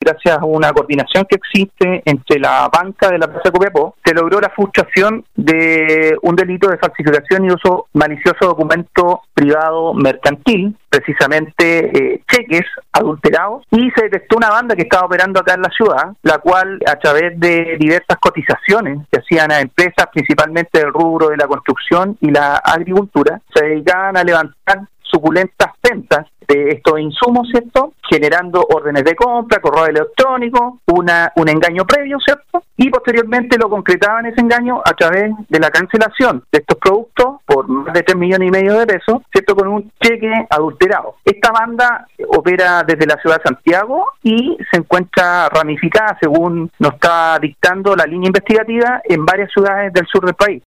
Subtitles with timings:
[0.00, 4.40] gracias a una coordinación que existe entre la banca de la Plaza Copiapó, se logró
[4.40, 12.14] la frustración de un delito de falsificación y uso malicioso de documento privado mercantil, precisamente
[12.14, 16.14] eh, cheques adulterados, y se detectó una banda que estaba operando acá en la ciudad,
[16.22, 21.36] la cual a través de diversas cotizaciones que hacían a empresas principalmente del rubro de
[21.36, 27.94] la construcción y la agricultura, se dedicaban a levantar suculentas ventas de estos insumos, ¿cierto?
[28.08, 32.64] Generando órdenes de compra, correo electrónico, una, un engaño previo, ¿cierto?
[32.76, 37.68] Y posteriormente lo concretaban ese engaño a través de la cancelación de estos productos por
[37.68, 39.54] más de 3 millones y medio de pesos, ¿cierto?
[39.54, 41.16] Con un cheque adulterado.
[41.24, 47.38] Esta banda opera desde la ciudad de Santiago y se encuentra ramificada, según nos está
[47.38, 50.58] dictando la línea investigativa, en varias ciudades del sur del país.